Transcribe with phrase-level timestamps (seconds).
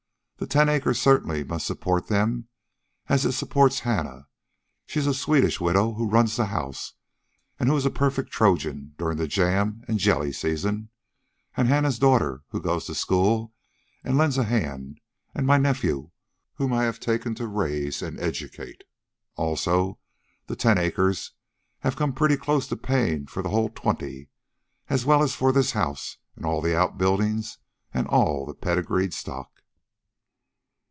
[0.37, 2.47] The ten acres certainly must support them,
[3.07, 4.27] as it supports Hannah
[4.87, 6.93] she's a Swedish widow who runs the house
[7.59, 10.89] and who is a perfect Trojan during the jam and jelly season
[11.55, 13.53] and Hannah's daughter, who goes to school
[14.03, 14.99] and lends a hand,
[15.35, 16.09] and my nephew
[16.55, 18.83] whom I have taken to raise and educate.
[19.35, 19.99] Also,
[20.47, 21.33] the ten acres
[21.81, 24.29] have come pretty close to paying for the whole twenty,
[24.89, 27.59] as well as for this house, and all the outbuildings,
[27.93, 29.47] and all the pedigreed stock."